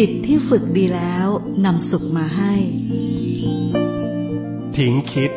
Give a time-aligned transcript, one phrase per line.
[0.00, 1.28] จิตที่ฝึกดีแล้ว
[1.64, 2.52] นำสุขมาให้
[4.76, 5.30] ทิ้งคิด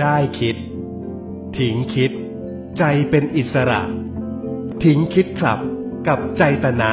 [0.00, 0.56] ได้คิด
[1.58, 2.10] ทิ้งคิด
[2.78, 3.80] ใจเป็นอิสระ
[4.84, 5.58] ทิ้งคิดครับ
[6.08, 6.92] กับใจตนะ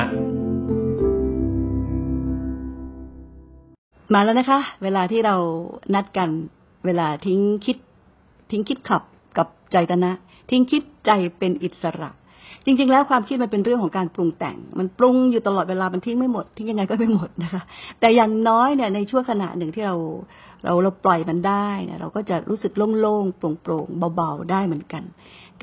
[4.13, 5.35] มาแล้วนะคะ เวลาที่เรา
[5.93, 6.29] นัดกัน
[6.85, 7.77] เวลาทิ้งคิด
[8.51, 9.03] ทิ้งคิดขับ
[9.37, 10.11] กับใจตนะ
[10.49, 12.09] ทิ้งคิดใจเป็นอิสระ
[12.65, 17.61] จริง ๆ แล้วความคิดมันเป็นเรื่องของการปรุงแต่ง มันปรุงอยู่ตลอดเวลามันทิ้งไม่หมดทิ้งยังไงก็ไม่หมดนะคะ
[17.99, 19.95] แต่อย่างน้อยเนี่ยในช่วงขณะหนึ่งที่เรา
[20.63, 25.03] เราเราปล่อยมันได้เนี่ยเราก็จะรู้สึกโล่งๆโปร่งๆเบาๆได้เหมือนกัน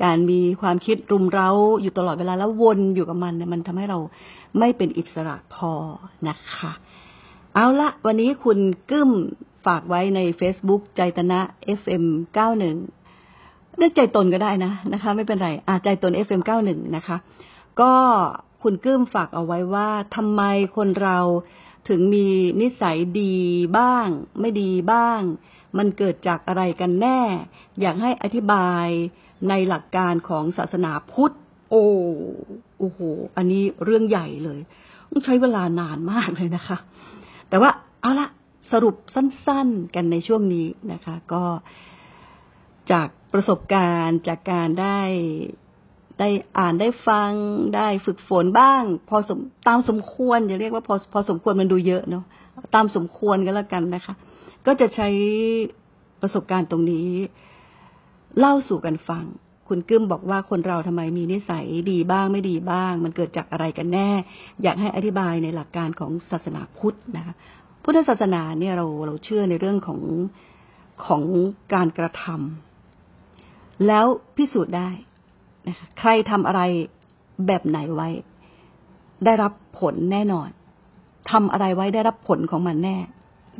[0.03, 1.49] การมีความคิดรุมเร้า
[1.81, 3.99] อยู่ตลอดเวลาแล้ววนอยู่กับมันเนี่ยมันทำให้เรา
[4.59, 5.71] ไม่เป็นอิสระพอ
[6.27, 6.71] นะคะ
[7.53, 8.59] เอาละวันนี้คุณ
[8.89, 9.11] กึ้ม
[9.65, 11.39] ฝากไว้ใน Facebook ใจตนะ
[11.79, 12.94] FM 91
[13.77, 17.17] เรียกใจตนก็ได้นะนะคะ ไม่เป็นไรอาใจตน FM 91 นะคะ
[17.81, 17.93] ก็
[18.63, 20.41] คุณกึ้มฝากเอาไว้ว่าทำไม
[20.77, 21.19] คนเรา
[21.89, 22.27] ถึงมี
[22.61, 23.35] นิสัยดี
[23.77, 24.07] บ้าง
[24.39, 25.21] ไม่ดีบ้าง
[25.77, 27.19] มันเกิดจากอะไรกันแน่
[27.81, 28.87] อยากให้อธิบาย
[29.49, 31.35] ในหลักการของศาสนาพุทธ
[31.69, 31.85] โอ้
[32.79, 32.99] โอ้โห
[33.37, 34.59] อันนี้เรื่องใหญ่เลย
[35.09, 36.77] ต้องใช้เวลานานมากเลยนะคะ
[37.49, 37.69] แต่ว่า
[38.01, 38.27] เอาละ
[38.71, 41.43] สรุปสั้นๆกันในช่วงนี้นะคะ ก็
[42.91, 44.99] จากประสบการณ์จากการได้
[46.19, 47.31] ได้อ่านได้ฟัง
[47.75, 52.23] ได้ฝึกฝนบ้าง พอสมตามสมควรจะเรียกว่าพอพอสมควรมันดูเยอะเนาะ
[52.75, 54.15] ตามสมควรก็แล้วกันนะคะ
[54.65, 55.07] ก็จะใช้
[56.21, 57.09] ประสบการณ์ตรงนี้
[58.39, 59.25] เล่าสู่กันฟัง
[59.67, 64.09] คุณกึ้มบอกว่าคนเราทำไมมีนิสัยดีบ้างไม่ดีบ้าง มันเกิดจากอะไรกันแน่
[64.63, 67.35] อยากให้อธิบายในหลักการของศาสนาพุทธนะคะ
[67.83, 70.01] พุทธศาสนาเนี่ยเราเราเชื่อในเรื่องของ
[71.05, 71.23] ของ
[71.73, 72.74] การกระทำ
[73.87, 74.05] แล้ว
[74.37, 74.89] พิสูจน์ได้
[75.67, 76.61] นะคะใครทำอะไร
[77.47, 78.09] แบบไหนไว้
[79.25, 80.49] ได้รับผลแน่นอน
[81.31, 82.97] ทำอะไรไว้ได้รับผลของมันแน่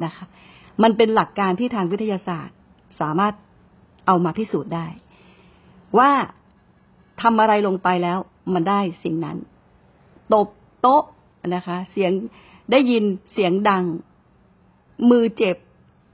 [0.06, 0.26] นะคะ
[0.84, 2.56] มันเป็นหลักการที่ทางวิทยาศาสตร์
[3.00, 3.34] สามารถ
[4.06, 4.88] เอามาพิสูจน์ได้
[5.98, 6.12] ว่า
[7.22, 8.18] ทำอะไรลงไปแล้ว
[8.54, 9.38] มันได้สิ่งนั้น
[10.34, 10.48] ตบ
[10.82, 11.04] โต๊ะ
[11.56, 12.12] นะคะ เสียง
[12.72, 13.04] ได้ยิน
[13.34, 13.84] เสียงดัง
[15.10, 15.58] มือเจ็บ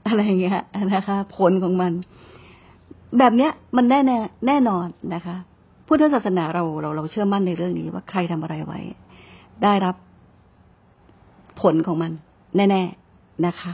[0.06, 0.60] อะไรอย่างเงี้ย
[0.94, 1.92] นะคะ ผลของมัน
[3.18, 5.36] แบบเนี้ยมันแน่แน่แน่นอนนะคะ
[5.86, 8.80] พุทธศาสนาเราเราเราเชื่อมั่นในเรื่องนี้ว่าใครทำอะไรไว้
[9.62, 9.96] ได้รับ
[11.60, 12.12] ผลของมัน
[12.56, 12.82] แน่
[13.14, 13.72] ๆนะคะ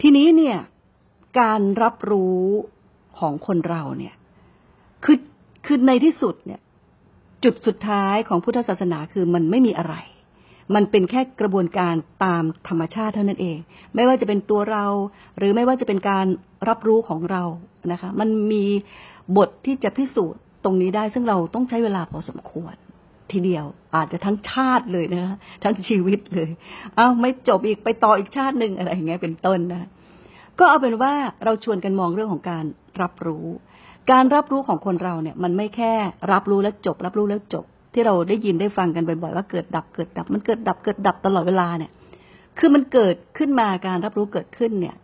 [0.00, 0.58] ทีนี้เนี่ย
[1.40, 2.42] การรับรู้
[3.18, 4.14] ของคนเราเนี่ย
[5.04, 5.18] คือ
[5.66, 6.60] คือในที่สุดเนี่ย
[7.44, 9.94] จุดสุดท้ายของพุทธศาสนาคือมันไม่มีอะไร
[10.74, 13.58] มันเป็นแค่กระบวนการตามธรรมชาติเท่านั้นเอง
[13.94, 14.86] ไม่ว่าจะเป็นตัวเรา
[15.38, 16.26] หรือไม่ว่าจะเป็นการ
[16.68, 17.42] รับรู้ของเรา
[17.92, 18.64] นะคะ มันมี
[19.36, 22.74] บทที่จะพิสูจน์ตรงนี้ได้ ซึ่งเราต้องใช้เวลาพอสมควร
[23.32, 23.64] ทีเดียว
[23.96, 26.50] อาจจะทั้งชาติเลยนะคะทั้งชีวิตเลย
[26.96, 29.88] เอาไม่จบอีกไปต่ออีกชาติหนึ่งอะไรอย่างเงี้ยเป็นต้นนะ
[30.58, 31.12] ก็เอาเป็นว่า
[31.44, 32.64] เราชวนกันมองเรื่องของการ
[33.02, 33.46] รับรู้
[34.12, 35.92] การรับรู้ของคนเราเนี่ย มันไม่แค่
[36.32, 41.92] รับรู้แล้วจบ รับรู้แล้วจบ ที่เราได้ยินได้ฟังกันบ่อยๆว่าเกิดดับเกิดดับ มันเกิดดับเกิดดับตลอดเวลาเนี่ย
[42.58, 44.96] คือมันเกิดขึ้นมาการรับรู้เกิดขึ้นเนี่ย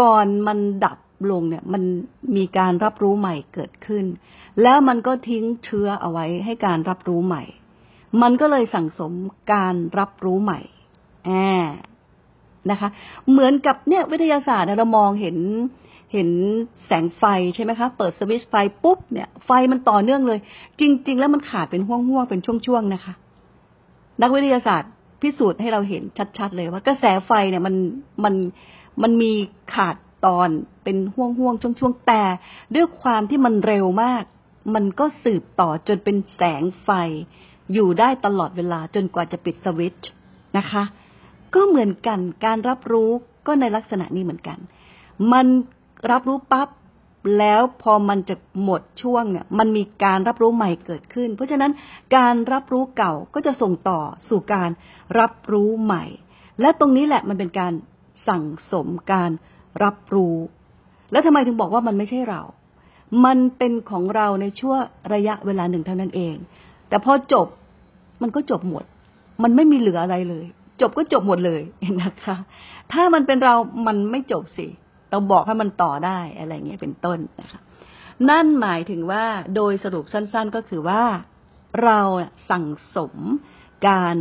[0.00, 0.98] ก่อนมันดับ
[1.30, 1.82] ลงเนี่ย มัน
[2.36, 4.04] มีการรับรู้ใหม่เกิดขึ้น
[4.62, 7.42] แล้วมันก็ทิ้งเชื้อเอาไว้ให้การรับรู้ใหม่
[8.22, 9.12] มันก็เลยสั่งสม
[9.52, 10.60] การรับรู้ใหม่
[11.26, 11.30] แอ
[11.70, 11.72] บ
[12.70, 12.88] นะคะ
[13.30, 15.36] เหมือนกับเนี่ยวิทยาศาสตร์เรามองเห็น
[16.16, 16.30] เห็น
[16.86, 20.38] แสงไฟใช่ไหมคะ เปิดสวิตช์ไฟปุ๊บเนี่ยไฟมันต่อเนื่องเลย
[20.80, 23.14] จริง ๆ แล้วมันขาดเป็นห่วงๆเป็นช่วงๆนะคะ
[24.22, 24.90] นักวิทยาศาสตร์
[25.22, 26.02] พิสูจน์ให้เราเห็น
[26.38, 27.74] ชัดๆเลยว่ากระแสไฟเนี่ยมัน
[28.24, 28.34] มัน
[29.02, 29.32] มันมี
[29.74, 29.96] ขาด
[30.26, 30.48] ตอน
[30.84, 32.22] เป็นห่วงๆช่วงๆ แต่
[32.74, 34.22] ด้วยความที่มันเร็วมาก
[34.74, 36.90] มันก็สืบต่อจนเป็นแสงไฟ
[37.72, 40.08] อยู่ได้ตลอดเวลาจนกว่าจะปิดสวิตช์
[40.58, 40.82] นะคะ
[41.54, 43.10] ก็เหมือนกันการรับรู้
[43.46, 44.58] ก็ในลักษณะนี้เหมือนกัน
[45.32, 45.46] มัน
[46.10, 46.68] รับรู้ปั๊บ
[47.38, 51.72] แล้วพอมันจะหมดช่วงเนี่ย มันมีการรับรู้ใหม่เกิดขึ้น เพราะฉะนั้น
[52.16, 54.70] การรับรู้เก่าก็จะส่งต่อสู่การ
[55.18, 56.04] รับรู้ใหม่
[56.60, 57.72] และตรงนี้แหละมันเป็นการ
[58.28, 59.30] สั่งสมการ
[59.84, 60.36] รับรู้
[61.12, 62.42] แล้วทำไมถึงบอกว่ามันไม่ใช่เรา
[63.24, 64.80] มันเป็นของเราในช่วง
[65.14, 66.34] ระยะเวลาหนึ่งเท่านั้นเอง
[66.88, 67.46] แต่พอจบ
[68.22, 68.84] มันก็จบหมด
[69.42, 70.44] มันไม่มีเหลืออะไรเลย
[70.80, 71.62] จบก็จบหมดเลย
[72.02, 72.36] นะคะ
[72.92, 73.54] ถ้ามันเป็นเรา
[73.86, 74.66] มันไม่จบสิ
[75.10, 77.60] เราบอกให้มันต่อได้อะไรเงี้ยเป็นต้นนะคะ
[78.30, 79.24] นั่นหมายถึงว่า
[79.56, 81.04] โดยสรุปสั้น ๆก็คือว่า
[81.84, 82.00] เรา
[82.50, 82.66] สั่ง
[82.96, 83.14] สม
[83.88, 84.16] การ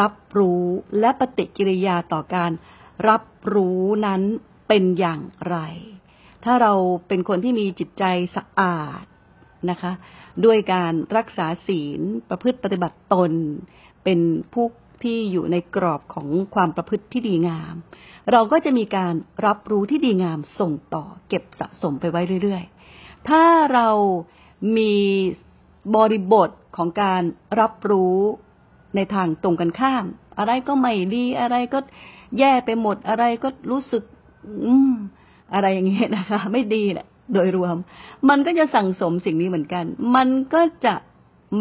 [0.00, 0.64] รับรู้
[1.00, 2.52] และปฏิกิริยาต่อการ
[3.08, 3.24] รับ
[3.54, 4.22] รู้นั้น
[4.68, 5.56] เป็นอย่างไร
[6.44, 6.72] ถ้าเรา
[7.08, 8.04] เป็นคนที่มีจิตใจ
[8.36, 9.04] สะอาด
[9.70, 9.92] นะคะ
[10.44, 13.32] ด้วยการรักษาศีลประพฤติปฏิบัติตน
[14.04, 14.20] เป็น
[14.52, 14.66] ผู้
[15.04, 17.74] ที่อยู่ในกรอบของความประพฤติที่ดีงาม
[18.32, 19.14] เราก็จะมีการ
[19.46, 23.88] รับรู้ที่ดีงามส่งต่อเก็บสะสมไปไว้เรื่อยๆ ถ้าเรา
[24.76, 24.94] มี
[25.96, 27.22] บริบทของการ
[27.60, 28.18] รับรู้
[28.96, 30.04] ในทางตรงกันข้าม
[30.38, 31.78] อะไรก็ไม่ดีอะไรก็
[32.38, 34.02] แย่ไปหมดอะไรก็รู้สึก
[34.66, 34.94] อืม
[35.54, 37.76] อะไรอย่างเงี้ยนะคะ ไม่ดีแหละโดยรวม
[38.28, 39.84] มันก็จะสั่งสมสิ่งนี้เหมือนกัน
[40.14, 40.94] มันก็จะ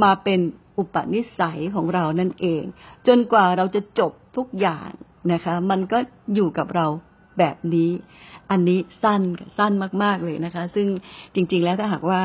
[0.02, 0.40] มาเป็น
[0.78, 2.64] อุปนิสัยของเรานั่นเอง
[3.08, 4.90] จนกว่าเราจะจบทุกอย่าง
[5.34, 5.98] นะคะ มันก็
[6.36, 6.88] อยู่กับเรา
[7.40, 7.92] แบบนี้
[8.52, 9.22] อันนี้สั้น
[9.58, 9.72] สั้น
[10.04, 10.88] มาก ๆเลยนะคะ ซึ่ง
[11.36, 12.22] จริง ๆ แล้วถ้าหากว่า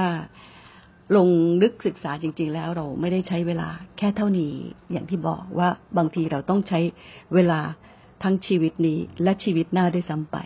[1.17, 1.29] ลง
[1.63, 3.69] ลึกศึกษาจริง ๆ แล้วเราไม่ได้ใช้เวลา
[3.99, 4.55] แค่เท่านี้
[4.93, 5.69] อย่างที่บอกว่า
[5.99, 6.81] บางทีเราต้องใช้
[7.35, 7.61] เวลา
[8.23, 10.37] ทั้งชีวิตนี้และชีวิตหน้าได้วยซ้ำไป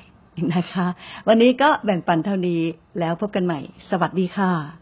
[0.54, 0.86] นะคะ
[1.28, 2.60] วันนี้ก็แบ่งปันเท่านี้
[3.00, 3.60] แล้วพบกันใหม่
[3.90, 4.81] สวัสดีค่ะ